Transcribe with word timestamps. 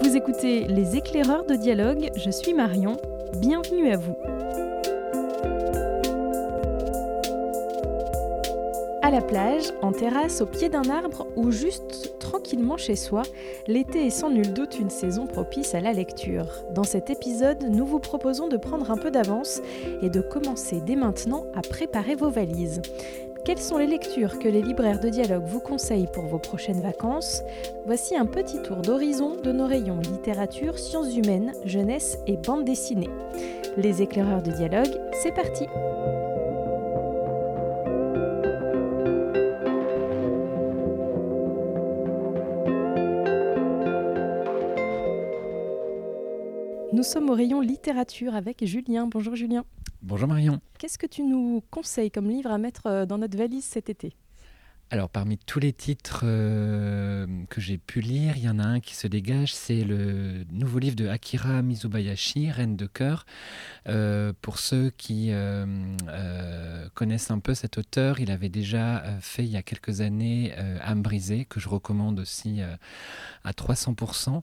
Vous 0.00 0.16
écoutez 0.16 0.66
Les 0.66 0.96
éclaireurs 0.96 1.44
de 1.44 1.54
dialogue, 1.54 2.10
je 2.16 2.30
suis 2.30 2.54
Marion, 2.54 2.96
bienvenue 3.38 3.90
à 3.90 3.96
vous. 3.96 4.16
À 9.02 9.10
la 9.10 9.20
plage, 9.20 9.64
en 9.82 9.92
terrasse, 9.92 10.40
au 10.40 10.46
pied 10.46 10.68
d'un 10.68 10.88
arbre 10.88 11.26
ou 11.36 11.50
juste 11.50 12.18
tranquillement 12.18 12.76
chez 12.76 12.96
soi, 12.96 13.22
l'été 13.66 14.06
est 14.06 14.10
sans 14.10 14.30
nul 14.30 14.52
doute 14.52 14.78
une 14.78 14.90
saison 14.90 15.26
propice 15.26 15.74
à 15.74 15.80
la 15.80 15.92
lecture. 15.92 16.46
Dans 16.74 16.84
cet 16.84 17.10
épisode, 17.10 17.64
nous 17.68 17.86
vous 17.86 18.00
proposons 18.00 18.48
de 18.48 18.56
prendre 18.56 18.90
un 18.90 18.96
peu 18.96 19.10
d'avance 19.10 19.60
et 20.02 20.10
de 20.10 20.20
commencer 20.20 20.80
dès 20.84 20.96
maintenant 20.96 21.44
à 21.54 21.60
préparer 21.60 22.14
vos 22.14 22.30
valises. 22.30 22.80
Quelles 23.44 23.60
sont 23.60 23.76
les 23.76 23.86
lectures 23.86 24.38
que 24.38 24.48
les 24.48 24.62
libraires 24.62 25.00
de 25.00 25.10
dialogue 25.10 25.44
vous 25.44 25.60
conseillent 25.60 26.08
pour 26.10 26.24
vos 26.24 26.38
prochaines 26.38 26.80
vacances? 26.80 27.42
Voici 27.84 28.16
un 28.16 28.24
petit 28.24 28.62
tour 28.62 28.78
d'horizon 28.78 29.36
de 29.36 29.52
nos 29.52 29.66
rayons 29.66 29.98
littérature, 29.98 30.78
sciences 30.78 31.14
humaines, 31.14 31.52
jeunesse 31.66 32.16
et 32.26 32.38
bande 32.38 32.64
dessinée. 32.64 33.10
Les 33.76 34.00
éclaireurs 34.00 34.42
de 34.42 34.50
dialogue, 34.50 34.98
c'est 35.22 35.34
parti 35.34 35.66
Nous 46.94 47.02
sommes 47.02 47.28
au 47.28 47.34
rayon 47.34 47.60
littérature 47.60 48.34
avec 48.34 48.64
Julien. 48.64 49.06
Bonjour 49.06 49.36
Julien. 49.36 49.66
Bonjour 50.06 50.28
Marion. 50.28 50.60
Qu'est-ce 50.78 50.98
que 50.98 51.06
tu 51.06 51.22
nous 51.22 51.62
conseilles 51.70 52.10
comme 52.10 52.28
livre 52.28 52.50
à 52.50 52.58
mettre 52.58 52.86
euh, 52.88 53.06
dans 53.06 53.16
notre 53.16 53.38
valise 53.38 53.64
cet 53.64 53.88
été? 53.88 54.12
Alors 54.90 55.08
parmi 55.08 55.38
tous 55.38 55.58
les 55.58 55.72
titres 55.72 56.20
euh, 56.24 57.26
que 57.48 57.60
j'ai 57.60 57.78
pu 57.78 58.00
lire, 58.00 58.36
il 58.36 58.44
y 58.44 58.48
en 58.48 58.58
a 58.58 58.64
un 58.64 58.80
qui 58.80 58.94
se 58.94 59.06
dégage, 59.06 59.54
c'est 59.54 59.82
le 59.82 60.44
nouveau 60.52 60.78
livre 60.78 60.94
de 60.94 61.08
Akira 61.08 61.62
Mizubayashi, 61.62 62.50
Reine 62.50 62.76
de 62.76 62.86
cœur. 62.86 63.24
Euh, 63.88 64.32
pour 64.40 64.58
ceux 64.58 64.90
qui 64.96 65.28
euh, 65.30 65.66
connaissent 66.94 67.30
un 67.30 67.38
peu 67.38 67.54
cet 67.54 67.78
auteur, 67.78 68.20
il 68.20 68.30
avait 68.30 68.50
déjà 68.50 69.02
fait 69.20 69.44
il 69.44 69.50
y 69.50 69.56
a 69.56 69.62
quelques 69.62 70.00
années 70.00 70.54
Âme 70.82 71.02
brisée, 71.02 71.46
que 71.46 71.60
je 71.60 71.68
recommande 71.68 72.20
aussi 72.20 72.60
à 73.42 73.50
300%. 73.50 74.42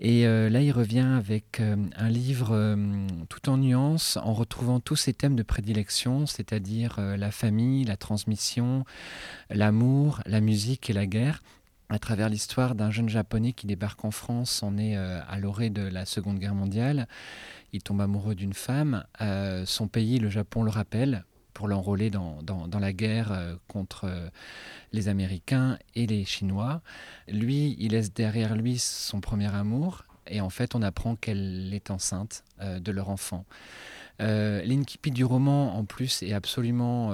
Et 0.00 0.24
là, 0.24 0.60
il 0.60 0.72
revient 0.72 1.00
avec 1.16 1.60
un 1.60 2.08
livre 2.08 2.76
tout 3.28 3.48
en 3.48 3.56
nuances, 3.58 4.16
en 4.16 4.32
retrouvant 4.32 4.80
tous 4.80 4.96
ses 4.96 5.12
thèmes 5.12 5.36
de 5.36 5.42
prédilection, 5.42 6.26
c'est-à-dire 6.26 6.98
la 7.00 7.30
famille, 7.30 7.84
la 7.84 7.96
transmission, 7.96 8.84
l'amour 9.50 9.81
la 10.26 10.40
musique 10.40 10.90
et 10.90 10.92
la 10.92 11.06
guerre 11.06 11.42
à 11.92 11.98
travers 11.98 12.30
l'histoire 12.30 12.74
d'un 12.74 12.90
jeune 12.90 13.10
japonais 13.10 13.52
qui 13.52 13.66
débarque 13.66 14.02
en 14.04 14.10
France, 14.10 14.62
on 14.62 14.78
est 14.78 14.96
euh, 14.96 15.20
à 15.28 15.38
l'orée 15.38 15.68
de 15.68 15.82
la 15.82 16.06
Seconde 16.06 16.38
Guerre 16.38 16.54
mondiale. 16.54 17.06
Il 17.74 17.82
tombe 17.82 18.00
amoureux 18.00 18.34
d'une 18.34 18.54
femme. 18.54 19.04
Euh, 19.20 19.66
son 19.66 19.88
pays, 19.88 20.18
le 20.18 20.30
Japon, 20.30 20.62
le 20.62 20.70
rappelle 20.70 21.24
pour 21.52 21.68
l'enrôler 21.68 22.08
dans, 22.08 22.40
la 22.80 22.92
guerre 22.94 23.32
euh, 23.32 23.56
contre 23.68 24.10
les 24.92 25.08
Américains 25.08 25.78
et 25.94 26.06
les 26.06 26.24
Chinois. 26.24 26.80
Lui, 27.28 27.76
il 27.78 27.92
laisse 27.92 28.14
derrière 28.14 28.56
lui 28.56 28.78
son 28.78 29.20
premier 29.20 29.54
amour 29.54 30.06
et 30.26 30.40
en 30.40 30.48
fait, 30.48 30.74
on 30.74 30.80
apprend 30.80 31.14
qu'elle 31.14 31.74
est 31.74 31.90
enceinte 31.90 32.42
de 32.58 32.90
leur 32.92 33.10
enfant. 33.10 33.44
L'incipit 34.18 35.10
du 35.10 35.24
roman, 35.24 35.76
en 35.76 35.84
plus, 35.84 36.22
est 36.22 36.32
absolument 36.32 37.12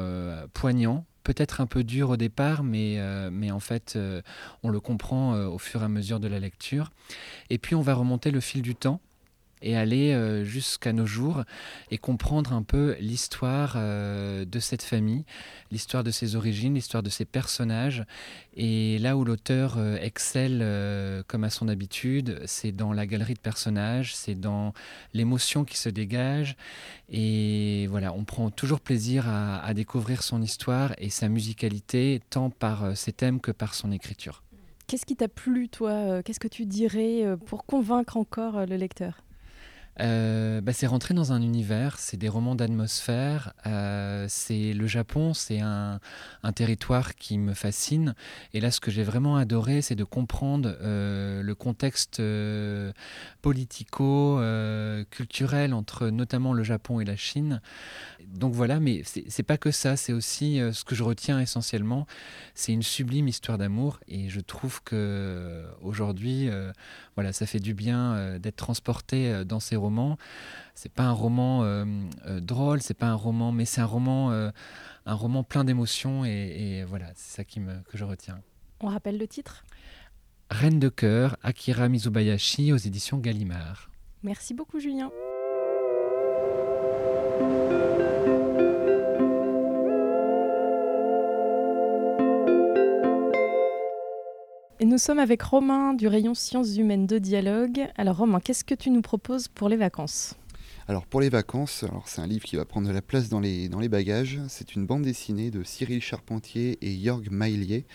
poignant 0.52 1.06
peut-être 1.28 1.60
un 1.60 1.66
peu 1.66 1.84
dur 1.84 2.08
au 2.08 2.16
départ, 2.16 2.64
mais, 2.64 2.98
euh, 2.98 3.28
mais 3.30 3.50
en 3.50 3.60
fait, 3.60 3.94
euh, 3.96 4.22
on 4.62 4.70
le 4.70 4.80
comprend 4.80 5.34
euh, 5.34 5.46
au 5.46 5.58
fur 5.58 5.82
et 5.82 5.84
à 5.84 5.88
mesure 5.88 6.20
de 6.20 6.26
la 6.26 6.40
lecture. 6.40 6.90
Et 7.50 7.58
puis, 7.58 7.74
on 7.74 7.82
va 7.82 7.92
remonter 7.92 8.30
le 8.30 8.40
fil 8.40 8.62
du 8.62 8.74
temps 8.74 8.98
et 9.62 9.76
aller 9.76 10.12
euh, 10.12 10.44
jusqu'à 10.44 10.92
nos 10.92 11.06
jours 11.06 11.44
et 11.90 11.98
comprendre 11.98 12.52
un 12.52 12.62
peu 12.62 12.96
l'histoire 13.00 13.74
euh, 13.76 14.44
de 14.44 14.60
cette 14.60 14.82
famille, 14.82 15.24
l'histoire 15.70 16.04
de 16.04 16.10
ses 16.10 16.36
origines, 16.36 16.74
l'histoire 16.74 17.02
de 17.02 17.10
ses 17.10 17.24
personnages. 17.24 18.04
Et 18.54 18.98
là 18.98 19.16
où 19.16 19.24
l'auteur 19.24 19.76
euh, 19.78 19.96
excelle 20.00 20.58
comme 21.26 21.44
à 21.44 21.50
son 21.50 21.68
habitude, 21.68 22.40
c'est 22.46 22.72
dans 22.72 22.92
la 22.92 23.06
galerie 23.06 23.34
de 23.34 23.40
personnages, 23.40 24.14
c'est 24.14 24.34
dans 24.34 24.72
l'émotion 25.14 25.64
qui 25.64 25.76
se 25.76 25.88
dégage. 25.88 26.56
Et 27.08 27.86
voilà, 27.88 28.12
on 28.12 28.24
prend 28.24 28.50
toujours 28.50 28.80
plaisir 28.80 29.28
à, 29.28 29.58
à 29.64 29.74
découvrir 29.74 30.22
son 30.22 30.42
histoire 30.42 30.94
et 30.98 31.10
sa 31.10 31.28
musicalité, 31.28 32.20
tant 32.30 32.50
par 32.50 32.96
ses 32.96 33.12
thèmes 33.12 33.40
que 33.40 33.50
par 33.50 33.74
son 33.74 33.92
écriture. 33.92 34.42
Qu'est-ce 34.86 35.06
qui 35.06 35.16
t'a 35.16 35.28
plu, 35.28 35.68
toi? 35.68 36.22
Qu'est-ce 36.22 36.40
que 36.40 36.48
tu 36.48 36.66
dirais 36.66 37.24
pour 37.46 37.66
convaincre 37.66 38.16
encore 38.16 38.64
le 38.66 38.76
lecteur? 38.76 39.22
Euh, 40.00 40.60
bah, 40.60 40.72
c'est 40.72 40.86
rentrer 40.86 41.14
dans 41.14 41.32
un 41.32 41.42
univers, 41.42 41.98
c'est 41.98 42.16
des 42.16 42.28
romans 42.28 42.54
d'atmosphère, 42.54 43.52
euh, 43.66 44.26
c'est 44.28 44.72
le 44.72 44.86
Japon, 44.86 45.34
c'est 45.34 45.58
un, 45.60 45.98
territoire 46.54 47.14
qui 47.14 47.36
me 47.38 47.52
fascine. 47.52 48.14
Et 48.54 48.60
là, 48.60 48.70
ce 48.70 48.80
que 48.80 48.90
j'ai 48.90 49.02
vraiment 49.02 49.36
adoré, 49.36 49.82
c'est 49.82 49.94
de 49.94 50.04
comprendre 50.04 50.74
euh, 50.80 51.42
le 51.42 51.54
contexte 51.54 52.22
politico-culturel 53.42 55.74
entre 55.74 56.08
notamment 56.08 56.54
le 56.54 56.62
Japon 56.62 57.00
et 57.00 57.04
la 57.04 57.16
Chine. 57.16 57.60
Donc 58.26 58.54
voilà, 58.54 58.80
mais 58.80 59.02
c'est 59.04 59.42
pas 59.42 59.58
que 59.58 59.70
ça, 59.70 59.96
c'est 59.96 60.12
aussi 60.12 60.58
ce 60.72 60.84
que 60.84 60.94
je 60.94 61.02
retiens 61.02 61.40
essentiellement, 61.40 62.06
c'est 62.54 62.72
une 62.72 62.82
sublime 62.82 63.28
histoire 63.28 63.58
d'amour. 63.58 64.00
Et 64.08 64.30
je 64.30 64.40
trouve 64.40 64.82
que 64.82 65.64
aujourd'hui, 65.82 66.48
voilà, 67.14 67.32
ça 67.32 67.46
fait 67.46 67.60
du 67.60 67.74
bien 67.74 68.38
d'être 68.38 68.56
transporté 68.56 69.44
dans 69.44 69.60
ces 69.60 69.76
romans 69.76 69.87
c'est 70.74 70.92
pas 70.92 71.04
un 71.04 71.12
roman 71.12 71.64
euh, 71.64 71.84
euh, 72.26 72.40
drôle, 72.40 72.80
c'est 72.80 72.94
pas 72.94 73.06
un 73.06 73.14
roman, 73.14 73.52
mais 73.52 73.64
c'est 73.64 73.80
un 73.80 73.86
roman, 73.86 74.30
euh, 74.30 74.50
un 75.06 75.14
roman 75.14 75.42
plein 75.42 75.64
d'émotions 75.64 76.24
et, 76.24 76.84
voilà, 76.88 77.06
c'est 77.16 77.36
ça 77.36 77.44
qui 77.44 77.60
me, 77.60 77.80
que 77.90 77.98
je 77.98 78.04
retiens. 78.04 78.40
On 78.80 78.86
rappelle 78.86 79.18
le 79.18 79.26
titre? 79.26 79.64
Reine 80.50 80.78
de 80.78 80.88
cœur, 80.88 81.36
Akira 81.42 81.88
Mizubayashi 81.88 82.72
aux 82.72 82.76
éditions 82.76 83.18
Gallimard. 83.18 83.90
Merci 84.22 84.54
beaucoup 84.54 84.78
Julien. 84.78 85.10
Et 94.80 94.84
nous 94.84 94.98
sommes 94.98 95.18
avec 95.18 95.42
Romain 95.42 95.92
du 95.92 96.06
rayon 96.06 96.34
sciences 96.34 96.76
humaines 96.76 97.08
de 97.08 97.18
dialogue. 97.18 97.88
Alors 97.96 98.18
Romain, 98.18 98.38
qu'est-ce 98.38 98.62
que 98.62 98.76
tu 98.76 98.90
nous 98.90 99.02
proposes 99.02 99.48
pour 99.48 99.68
les 99.68 99.76
vacances? 99.76 100.36
Alors 100.86 101.04
pour 101.04 101.20
les 101.20 101.30
vacances, 101.30 101.84
c'est 102.06 102.20
un 102.20 102.28
livre 102.28 102.44
qui 102.44 102.54
va 102.54 102.64
prendre 102.64 102.86
de 102.86 102.92
la 102.92 103.02
place 103.02 103.28
dans 103.28 103.40
les, 103.40 103.68
dans 103.68 103.80
bagages. 103.80 104.38
C'est 104.48 104.76
une 104.76 104.86
bande 104.86 105.02
dessinée 105.02 105.50
de 105.50 105.64
Cyril 105.64 106.00
Charpentier 106.00 106.78
et 106.80 106.96
Jörg 106.96 107.28
Maillier 107.28 107.86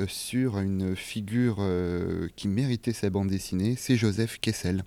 euh, 0.00 0.06
sur 0.08 0.58
une 0.58 0.96
figure 0.96 1.58
euh, 1.60 2.26
qui 2.34 2.48
méritait 2.48 2.92
sa 2.92 3.10
bande 3.10 3.28
dessinée, 3.28 3.76
c'est 3.78 3.96
Joseph 3.96 4.40
Kessel 4.40 4.82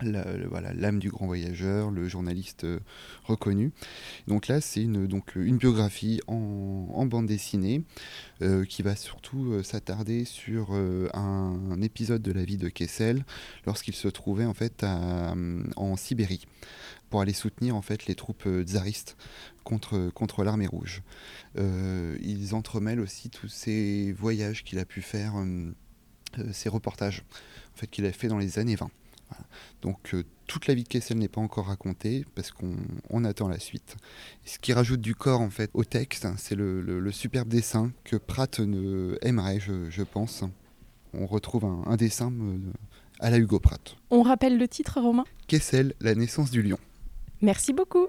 voilà 0.00 0.72
l'âme 0.72 0.98
du 0.98 1.10
grand 1.10 1.26
voyageur, 1.26 1.90
le 1.90 2.08
journaliste 2.08 2.64
euh, 2.64 2.80
reconnu. 3.24 3.72
Donc 4.26 4.48
là, 4.48 4.60
c'est 4.60 4.82
une, 4.82 5.06
donc, 5.06 5.36
une 5.36 5.58
biographie 5.58 6.20
en, 6.26 7.06
bande 7.06 7.26
dessinée 7.26 7.82
euh, 8.40 8.64
qui 8.64 8.82
va 8.82 8.96
surtout 8.96 9.52
euh, 9.52 9.62
s'attarder 9.62 10.24
sur 10.24 10.72
un, 10.72 11.80
épisode 11.82 12.22
de 12.22 12.32
la 12.32 12.44
vie 12.44 12.56
de 12.56 12.68
Kessel 12.68 13.24
lorsqu'il 13.66 13.94
se 13.94 14.06
trouvait 14.06 14.44
en 14.44 14.54
fait 14.54 14.84
en 14.84 15.96
Sibérie 15.96 16.46
pour 17.10 17.20
aller 17.20 17.32
soutenir 17.32 17.74
en 17.74 17.82
fait 17.82 18.06
les 18.06 18.14
troupes 18.14 18.48
tsaristes 18.64 19.16
contre, 19.64 20.10
contre 20.10 20.44
l'armée 20.44 20.68
rouge. 20.68 21.02
ils 21.56 22.54
entremêlent 22.54 23.00
aussi 23.00 23.30
tous 23.30 23.48
ces 23.48 24.12
voyages 24.12 24.62
qu'il 24.62 24.78
a 24.78 24.84
pu 24.84 25.02
faire, 25.02 25.34
ces 26.52 26.68
reportages 26.68 27.24
en 27.74 27.78
fait, 27.78 27.88
qu'il 27.88 28.06
a 28.06 28.12
fait 28.12 28.28
dans 28.28 28.38
les 28.38 28.60
années 28.60 28.76
20. 28.76 28.90
Donc 29.82 30.14
euh, 30.14 30.24
toute 30.46 30.66
la 30.66 30.74
vie 30.74 30.84
de 30.84 30.88
Kessel 30.88 31.18
n'est 31.18 31.28
pas 31.28 31.40
encore 31.40 31.66
racontée 31.66 32.24
parce 32.34 32.50
qu'on 32.50 33.24
attend 33.24 33.48
la 33.48 33.58
suite. 33.58 33.96
ce 34.44 34.58
qui 34.58 34.72
rajoute 34.72 35.00
du 35.00 35.14
corps 35.14 35.40
en 35.40 35.50
fait 35.50 35.70
au 35.74 35.84
texte, 35.84 36.26
c'est 36.36 36.54
le, 36.54 37.10
superbe 37.10 37.48
dessin 37.48 37.92
que 38.04 38.16
Pratt 38.16 38.60
ne 38.60 39.18
aimerait, 39.22 39.60
je, 39.60 40.02
pense. 40.02 40.44
On 41.14 41.26
retrouve 41.26 41.64
un, 41.64 41.96
dessin 41.96 42.32
euh, 42.32 42.58
à 43.20 43.30
la 43.30 43.38
Hugo 43.38 43.58
Pratt. 43.60 43.96
On 44.10 44.22
rappelle 44.22 44.58
le 44.58 44.66
titre, 44.66 45.00
Romain? 45.00 45.24
Kessel, 45.46 45.94
la 46.00 46.14
naissance 46.14 46.50
du 46.50 46.62
lion. 46.62 46.78
Merci 47.42 47.72
beaucoup. 47.72 48.06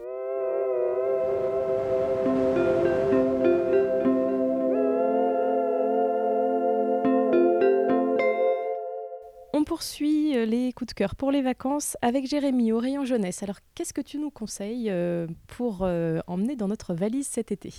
poursuit 9.64 10.13
euh, 10.13 10.13
les 10.46 10.74
coups 10.74 10.90
de 10.90 10.94
cœur 10.94 11.16
pour 11.16 11.32
les 11.32 11.42
vacances 11.42 11.98
avec 12.02 12.28
Jérémy 12.28 12.72
au 12.72 12.80
rayon 12.80 13.06
jeunesse. 13.06 13.44
Alors, 13.44 13.60
qu'est-ce 13.76 13.94
que 13.94 14.02
tu 14.02 14.18
nous 14.18 14.32
conseilles 14.32 14.90
euh, 14.90 15.28
pour 15.48 15.80
euh, 15.82 16.20
emmener 16.28 16.56
dans 16.56 16.68
notre 16.68 16.94
valise 16.94 17.28
cet 17.28 17.52
été? 17.52 17.74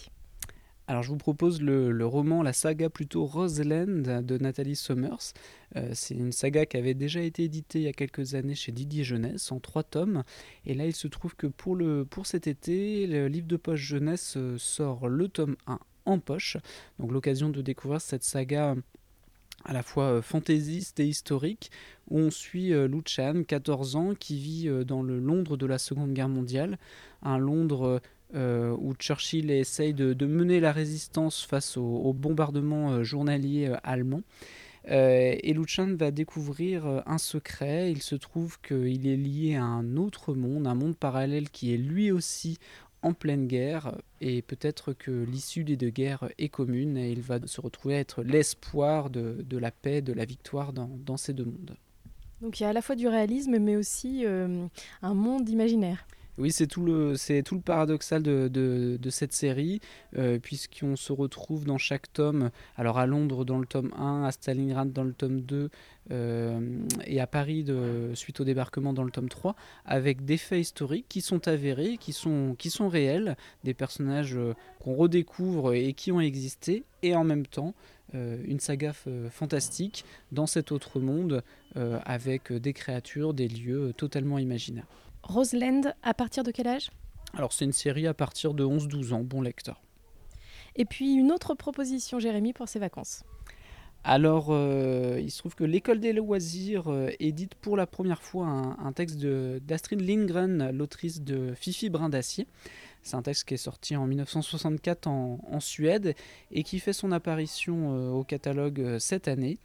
Alors 0.86 1.02
je 1.02 1.08
vous 1.08 1.16
propose 1.16 1.62
le, 1.62 2.06
roman, 2.06 2.42
la 2.42 2.52
saga 2.52 2.90
plutôt 2.90 3.24
Roseland 3.24 4.22
de 4.22 4.36
Nathalie 4.36 4.76
Summers. 4.76 5.32
Euh, 5.76 5.88
c'est 5.94 6.14
une 6.14 6.30
saga 6.30 6.66
qui 6.66 6.76
avait 6.76 6.92
déjà 6.92 7.22
été 7.22 7.44
éditée 7.44 7.78
il 7.78 7.84
y 7.84 7.88
a 7.88 7.94
quelques 7.94 8.34
années 8.34 8.54
chez 8.54 8.70
Didier 8.70 9.02
Jeunesse 9.02 9.50
en 9.50 9.60
trois 9.60 9.82
tomes. 9.82 10.24
Et 10.66 10.74
là 10.74 10.84
il 10.84 10.94
se 10.94 11.08
trouve 11.08 11.36
que 11.36 11.46
pour, 11.46 11.74
le, 11.74 12.04
pour 12.04 12.26
cet 12.26 12.46
été, 12.46 13.06
le 13.06 13.28
livre 13.28 13.46
de 13.46 13.56
poche 13.56 13.80
jeunesse 13.80 14.36
sort 14.58 15.08
le 15.08 15.28
tome 15.28 15.56
1 15.66 15.78
en 16.04 16.18
poche. 16.18 16.58
Donc 16.98 17.12
l'occasion 17.12 17.48
de 17.48 17.62
découvrir 17.62 18.02
cette 18.02 18.24
saga 18.24 18.76
à 19.64 19.72
la 19.72 19.82
fois 19.82 20.04
euh, 20.04 20.22
fantaisiste 20.22 21.00
et 21.00 21.06
historique, 21.06 21.70
où 22.10 22.18
on 22.18 22.30
suit 22.30 22.70
Lu 22.70 23.00
Chan, 23.06 23.42
14 23.46 23.96
ans, 23.96 24.14
qui 24.14 24.38
vit 24.38 24.68
dans 24.84 25.02
le 25.02 25.18
Londres 25.18 25.56
de 25.56 25.64
la 25.64 25.78
Seconde 25.78 26.12
Guerre 26.12 26.28
mondiale, 26.28 26.78
un 27.22 27.38
Londres 27.38 28.02
euh, 28.34 28.74
où 28.80 28.94
Churchill 28.94 29.50
essaye 29.50 29.94
de, 29.94 30.26
mener 30.26 30.58
la 30.58 30.72
résistance 30.72 31.44
face 31.44 31.76
au, 31.76 32.12
bombardement 32.12 32.90
euh, 32.90 33.04
journalier 33.04 33.70
euh, 34.90 35.36
et 35.40 35.52
Luchan 35.52 35.94
va 35.94 36.10
découvrir 36.10 37.02
un 37.06 37.18
secret. 37.18 37.92
Il 37.92 38.02
se 38.02 38.16
trouve 38.16 38.60
qu'il 38.60 39.06
est 39.06 39.16
lié 39.16 39.54
à 39.54 39.62
un 39.62 39.96
autre 39.96 40.34
monde, 40.34 40.66
un 40.66 40.74
monde 40.74 40.96
parallèle 40.96 41.48
qui 41.48 41.72
est 41.72 41.78
lui 41.78 42.10
aussi 42.10 42.58
en 43.04 43.12
pleine 43.12 43.46
guerre. 43.46 43.96
Et 44.20 44.42
peut-être 44.42 44.92
que 44.92 45.10
l'issue 45.10 45.62
des 45.62 45.76
deux 45.76 45.90
guerres 45.90 46.28
est 46.38 46.48
commune 46.48 46.96
et 46.96 47.10
il 47.12 47.20
va 47.20 47.38
se 47.46 47.60
retrouver 47.60 47.96
à 47.96 48.00
être 48.00 48.22
l'espoir 48.22 49.10
de, 49.10 49.44
la 49.56 49.70
paix, 49.70 50.02
de 50.02 50.12
la 50.12 50.24
victoire 50.24 50.72
dans, 50.72 51.16
ces 51.16 51.32
deux 51.32 51.44
mondes. 51.44 51.76
Donc 52.40 52.58
il 52.58 52.64
y 52.64 52.66
a 52.66 52.70
à 52.70 52.72
la 52.72 52.82
fois 52.82 52.96
du 52.96 53.06
réalisme 53.06 53.58
mais 53.58 53.76
aussi 53.76 54.24
un 54.26 55.14
monde 55.14 55.48
imaginaire. 55.48 56.06
Oui, 56.36 56.50
c'est 56.50 56.66
tout 56.66 56.84
le, 56.84 57.16
c'est 57.16 57.44
tout 57.44 57.54
le 57.54 57.60
paradoxal 57.60 58.20
de, 58.20 58.98
cette 59.10 59.32
série, 59.32 59.80
euh, 60.18 60.40
puisqu'on 60.40 60.96
se 60.96 61.12
retrouve 61.12 61.64
dans 61.64 61.78
chaque 61.78 62.12
tome, 62.12 62.50
alors 62.76 62.98
à 62.98 63.06
Londres 63.06 63.44
dans 63.44 63.58
le 63.58 63.66
tome 63.66 63.92
1, 63.96 64.24
à 64.24 64.32
Stalingrad 64.32 64.92
dans 64.92 65.04
le 65.04 65.12
tome 65.12 65.42
2, 65.42 65.70
euh, 66.10 66.78
et 67.06 67.20
à 67.20 67.28
Paris 67.28 67.64
suite 68.14 68.40
au 68.40 68.44
débarquement 68.44 68.92
dans 68.92 69.04
le 69.04 69.12
tome 69.12 69.28
3, 69.28 69.54
avec 69.84 70.24
des 70.24 70.36
faits 70.36 70.60
historiques 70.60 71.06
qui 71.08 71.20
sont 71.20 71.46
avérés, 71.46 71.98
qui 71.98 72.12
sont, 72.12 72.56
qui 72.58 72.68
sont 72.68 72.88
réels, 72.88 73.36
des 73.62 73.74
personnages 73.74 74.34
euh, 74.36 74.54
qu'on 74.80 74.94
redécouvre 74.94 75.72
et 75.72 75.92
qui 75.92 76.10
ont 76.10 76.20
existé, 76.20 76.82
et 77.02 77.14
en 77.14 77.24
même 77.24 77.46
temps 77.46 77.74
une 78.12 78.60
saga 78.60 78.92
fantastique 79.30 80.04
dans 80.30 80.46
cet 80.46 80.70
autre 80.70 81.00
monde, 81.00 81.42
avec 81.74 82.52
des 82.52 82.72
créatures, 82.72 83.34
des 83.34 83.48
lieux 83.48 83.92
totalement 83.96 84.38
imaginaires. 84.38 84.86
Roseland, 85.24 85.94
à 86.02 86.14
partir 86.14 86.44
de 86.44 86.50
quel 86.50 86.68
âge? 86.68 86.90
Alors 87.34 87.52
c'est 87.52 87.64
une 87.64 87.72
série 87.72 88.06
à 88.06 88.14
partir 88.14 88.54
de 88.54 88.64
11-12 88.64 89.12
ans, 89.12 89.24
bon 89.24 89.42
lecteur. 89.42 89.80
Et 90.76 90.84
puis 90.84 91.14
une 91.14 91.32
autre 91.32 91.54
proposition, 91.54 92.18
Jérémy, 92.18 92.52
pour 92.52 92.68
ses 92.68 92.78
vacances 92.78 93.24
alors, 94.06 94.48
euh, 94.50 95.18
il 95.18 95.30
se 95.30 95.38
trouve 95.38 95.54
que 95.54 95.64
l'École 95.64 95.98
des 95.98 96.12
loisirs 96.12 96.92
euh, 96.92 97.08
édite 97.20 97.54
pour 97.54 97.74
la 97.74 97.86
première 97.86 98.20
fois 98.20 98.46
un, 98.46 98.92
texte 98.92 99.16
d'Astrid 99.16 100.02
Lindgren, 100.02 100.70
l'autrice 100.72 101.22
de 101.22 101.54
Fifi 101.54 101.88
Brin 101.88 102.10
d'Acier. 102.10 102.46
C'est 103.02 103.16
un 103.16 103.22
texte 103.22 103.48
qui 103.48 103.54
est 103.54 103.58
sorti 103.58 103.96
en 103.96 104.06
1964 104.06 105.06
en, 105.06 105.58
Suède 105.58 106.14
et 106.50 106.64
qui 106.64 106.80
fait 106.80 106.92
son 106.92 107.12
apparition 107.12 107.94
euh, 107.94 108.10
au 108.10 108.24
catalogue 108.24 108.98
cette 108.98 109.26
année. 109.26 109.56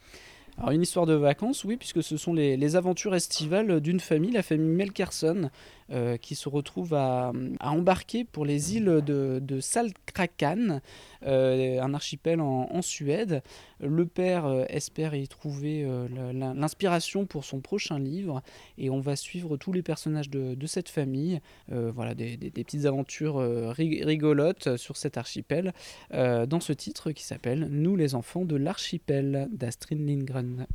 Alors 0.59 0.71
une 0.71 0.81
histoire 0.81 1.05
de 1.05 1.13
vacances, 1.13 1.63
oui, 1.63 1.77
puisque 1.77 2.03
ce 2.03 2.17
sont 2.17 2.33
les, 2.33 2.75
aventures 2.75 3.15
estivales 3.15 3.79
d'une 3.79 4.01
famille, 4.01 4.31
la 4.31 4.43
famille 4.43 4.67
Melkerson, 4.67 5.49
euh, 5.91 6.17
qui 6.17 6.35
se 6.35 6.49
retrouve 6.49 6.93
à, 6.93 7.31
embarquer 7.61 8.23
pour 8.23 8.45
les 8.45 8.75
îles 8.75 9.01
de, 9.03 9.59
Salkrakan, 9.59 10.81
euh, 11.25 11.81
un 11.81 11.93
archipel 11.95 12.41
en, 12.41 12.81
Suède. 12.81 13.41
Le 13.79 14.05
père 14.05 14.45
euh, 14.45 14.65
espère 14.69 15.15
y 15.15 15.27
trouver 15.27 15.87
l'inspiration 16.33 17.25
pour 17.25 17.43
son 17.43 17.59
prochain 17.59 17.97
livre, 17.97 18.43
et 18.77 18.89
on 18.89 18.99
va 18.99 19.15
suivre 19.15 19.57
tous 19.57 19.73
les 19.73 19.81
personnages 19.81 20.29
de, 20.29 20.67
cette 20.67 20.89
famille. 20.89 21.41
voilà, 21.69 22.13
des, 22.13 22.37
petites 22.37 22.85
aventures 22.85 23.37
rigolotes 23.75 24.77
sur 24.77 24.95
cet 24.95 25.17
archipel, 25.17 25.73
dans 26.11 26.59
ce 26.59 26.73
titre 26.73 27.11
qui 27.11 27.23
s'appelle 27.23 27.67
Nous 27.71 27.95
les 27.95 28.13
enfants 28.13 28.45
de 28.45 28.55
l'archipel 28.55 29.49
d'Astrid 29.51 29.99
Lindgren. 29.99 30.67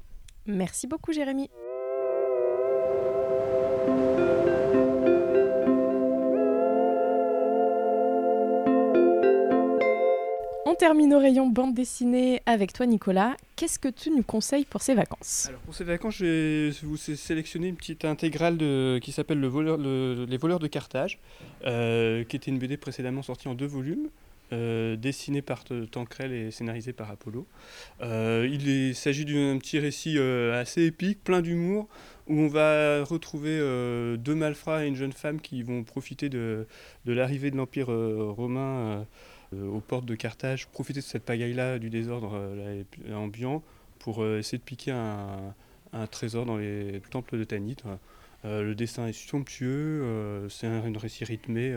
Merci 0.47 0.87
beaucoup 0.87 1.13
Jérémy. 1.13 1.49
On 10.75 10.77
termine 10.77 11.15
au 11.15 11.21
rayon 11.21 11.47
bande 11.47 11.73
dessinée 11.73 12.43
avec 12.47 12.73
toi 12.73 12.85
Nicolas. 12.85 13.37
Qu'est-ce 13.55 13.79
que 13.79 13.87
tu 13.87 14.11
nous 14.11 14.25
conseilles 14.25 14.65
pour 14.65 14.83
ces 14.83 14.97
vacances? 14.97 15.49
Pour 15.67 15.73
ces 15.73 15.85
vacances, 15.85 16.17
je 16.17 16.25
vais 16.25 16.77
vous 16.83 16.97
sélectionner 16.97 17.69
une 17.69 17.77
petite 17.77 18.05
intégrale 18.05 18.59
qui 19.01 19.13
s'appelle 19.13 19.41
Les 19.41 19.47
voleurs 19.47 19.79
de 19.79 20.67
Carthage, 20.67 21.21
euh, 21.65 22.25
qui 22.25 22.35
était 22.35 22.51
une 22.51 22.59
BD 22.59 22.77
précédemment 22.77 23.23
sortie 23.23 23.47
en 23.47 23.55
deux 23.55 23.69
volumes. 23.69 24.09
Euh, 24.53 24.97
dessinée 24.97 25.43
par 25.43 25.65
Tancrel 25.65 26.33
et 26.33 26.51
scénarisée 26.51 26.93
par 26.93 27.11
Apollo. 27.11 27.47
Euh, 28.03 28.47
il 28.51 28.95
s'agit 28.95 29.25
d'un 29.25 29.57
petit 29.59 29.79
récit 29.79 30.19
assez 30.19 30.83
épique, 30.83 31.23
plein 31.23 31.41
d'humour, 31.41 31.89
où 32.27 32.41
on 32.41 32.49
va 32.49 33.05
retrouver 33.05 33.59
deux 34.19 34.35
malfrats 34.35 34.85
et 34.85 34.89
une 34.89 34.97
jeune 34.97 35.13
femme 35.13 35.41
qui 35.41 35.63
vont 35.63 35.85
profiter 35.85 36.29
de, 36.29 36.67
l'arrivée 37.07 37.53
de 37.53 37.57
l'Empire 37.57 37.87
romain 37.87 39.07
aux 39.63 39.81
portes 39.81 40.07
de 40.07 40.15
Carthage, 40.15 40.69
profiter 40.69 41.01
de 41.01 41.05
cette 41.05 41.25
pagaille-là, 41.25 41.79
du 41.79 41.91
désordre 41.91 42.33
euh, 42.35 42.85
ambiant, 43.13 43.63
pour 43.99 44.23
euh, 44.23 44.39
essayer 44.39 44.59
de 44.59 44.63
piquer 44.63 44.93
un, 44.93 45.55
trésor 46.11 46.45
dans 46.45 46.57
les 46.57 47.01
temples 47.11 47.39
de 47.39 47.45
Tanit. 47.45 47.77
le 48.43 48.75
dessin 48.75 49.07
est 49.07 49.13
somptueux, 49.13 50.49
c'est 50.51 50.67
un, 50.67 50.83
récit 50.99 51.25
rythmé, 51.25 51.73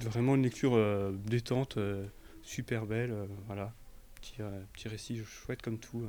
vraiment 0.00 0.34
une 0.34 0.42
lecture 0.42 0.78
détente, 1.24 1.78
super 2.42 2.84
belle. 2.84 3.14
voilà, 3.46 3.72
petit, 4.16 4.42
petit 4.74 4.88
récit 4.88 5.22
chouette 5.24 5.62
comme 5.62 5.78
tout. 5.78 6.06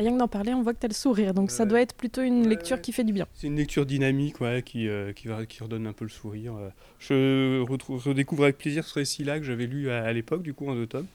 Rien 0.00 0.14
que 0.14 0.18
d'en 0.18 0.28
parler, 0.28 0.54
on 0.54 0.62
voit 0.62 0.72
que 0.72 0.78
tu 0.78 0.86
as 0.86 0.88
le 0.88 0.94
sourire, 0.94 1.34
donc 1.34 1.50
ça 1.50 1.66
doit 1.66 1.82
être 1.82 1.94
plutôt 1.94 2.22
une 2.22 2.48
lecture 2.48 2.80
qui 2.80 2.90
fait 2.90 3.04
du 3.04 3.12
bien. 3.12 3.26
C'est 3.34 3.48
une 3.48 3.56
lecture 3.56 3.84
dynamique 3.84 4.40
ouais, 4.40 4.62
qui, 4.62 4.88
euh, 4.88 5.12
qui, 5.12 5.28
va, 5.28 5.44
qui 5.44 5.62
redonne 5.62 5.86
un 5.86 5.92
peu 5.92 6.06
le 6.06 6.10
sourire. 6.10 6.54
Euh. 6.56 6.70
Je 6.98 7.60
retrouve, 7.60 8.02
redécouvre 8.02 8.44
avec 8.44 8.56
plaisir 8.56 8.86
ce 8.86 8.94
récit-là 8.94 9.38
que 9.38 9.44
j'avais 9.44 9.66
lu 9.66 9.90
à, 9.90 10.10
l'époque, 10.14 10.42
du 10.42 10.54
coup, 10.54 10.70
en 10.70 10.74
deux 10.74 10.86
tomes. 10.86 11.06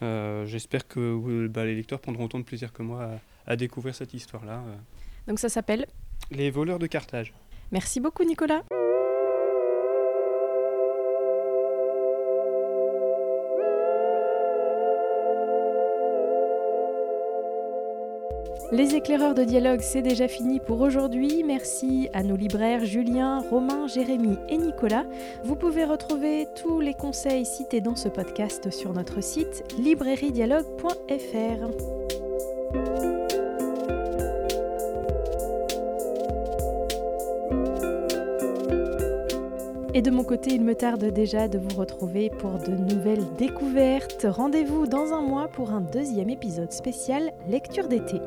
Euh, 0.00 0.46
j'espère 0.46 0.88
que 0.88 1.48
bah, 1.48 1.66
les 1.66 1.74
lecteurs 1.74 2.00
prendront 2.00 2.24
autant 2.24 2.38
de 2.38 2.44
plaisir 2.44 2.72
que 2.72 2.82
moi 2.82 3.10
à, 3.46 3.52
à 3.52 3.56
découvrir 3.56 3.94
cette 3.94 4.14
histoire-là. 4.14 4.64
Donc 5.28 5.38
ça 5.38 5.50
s'appelle 5.50 5.84
Les 6.30 6.50
voleurs 6.50 6.78
de 6.78 6.86
Carthage. 6.86 7.34
Merci 7.72 8.00
beaucoup 8.00 8.24
Nicolas. 8.24 8.62
Les 18.72 18.94
éclaireurs 18.94 19.34
de 19.34 19.42
dialogue, 19.42 19.80
c'est 19.80 20.00
déjà 20.00 20.28
fini 20.28 20.60
pour 20.60 20.80
aujourd'hui. 20.80 21.42
Merci 21.44 22.08
à 22.12 22.22
nos 22.22 22.36
libraires 22.36 22.84
Julien, 22.84 23.40
Romain, 23.50 23.88
Jérémy 23.88 24.38
et 24.48 24.58
Nicolas. 24.58 25.06
Vous 25.42 25.56
pouvez 25.56 25.84
retrouver 25.84 26.46
tous 26.54 26.78
les 26.78 26.94
conseils 26.94 27.44
cités 27.44 27.80
dans 27.80 27.96
ce 27.96 28.08
podcast 28.08 28.70
sur 28.70 28.92
notre 28.92 29.20
site 29.22 29.64
librairiedialogue.fr. 29.76 31.66
Et 39.94 40.02
de 40.02 40.10
mon 40.12 40.22
côté, 40.22 40.54
il 40.54 40.62
me 40.62 40.76
tarde 40.76 41.04
déjà 41.06 41.48
de 41.48 41.58
vous 41.58 41.76
retrouver 41.76 42.30
pour 42.30 42.52
de 42.58 42.70
nouvelles 42.70 43.26
découvertes. 43.36 44.26
Rendez-vous 44.30 44.86
dans 44.86 45.12
un 45.12 45.22
mois 45.22 45.48
pour 45.48 45.72
un 45.72 45.80
deuxième 45.80 46.30
épisode 46.30 46.70
spécial 46.70 47.32
lecture 47.48 47.88
d'été. 47.88 48.20